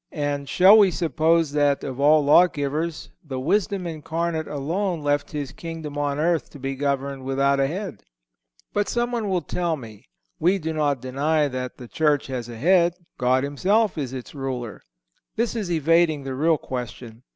And 0.17 0.49
shall 0.49 0.79
we 0.79 0.89
suppose 0.89 1.51
that, 1.51 1.83
of 1.83 1.99
all 1.99 2.25
lawgivers, 2.25 3.11
the 3.23 3.39
Wisdom 3.39 3.85
Incarnate 3.85 4.47
alone 4.47 5.03
left 5.03 5.29
His 5.29 5.51
Kingdom 5.51 5.95
on 5.95 6.17
earth 6.17 6.49
to 6.49 6.59
be 6.59 6.73
governed 6.73 7.23
without 7.23 7.59
a 7.59 7.67
head? 7.67 8.01
But 8.73 8.89
someone 8.89 9.29
will 9.29 9.43
tell 9.43 9.75
me: 9.77 10.05
"We 10.39 10.57
do 10.57 10.73
not 10.73 11.01
deny 11.01 11.47
that 11.49 11.77
the 11.77 11.87
Church 11.87 12.25
has 12.25 12.49
a 12.49 12.57
head. 12.57 12.95
God 13.19 13.43
himself 13.43 13.95
is 13.95 14.11
its 14.11 14.33
Ruler." 14.33 14.81
This 15.35 15.55
is 15.55 15.69
evading 15.69 16.23
the 16.23 16.33
real 16.33 16.57
question. 16.57 17.21